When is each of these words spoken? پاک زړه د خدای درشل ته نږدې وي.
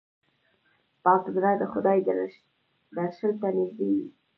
پاک 1.03 1.23
زړه 1.35 1.51
د 1.57 1.63
خدای 1.71 1.99
درشل 2.93 3.31
ته 3.41 3.47
نږدې 3.57 3.89
وي. 3.97 4.05